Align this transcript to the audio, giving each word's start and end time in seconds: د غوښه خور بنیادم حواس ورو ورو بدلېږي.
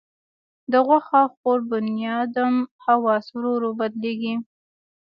د 0.71 0.73
غوښه 0.87 1.21
خور 1.33 1.59
بنیادم 1.69 2.55
حواس 2.85 3.25
ورو 3.35 3.51
ورو 3.55 3.69
بدلېږي. 3.79 4.35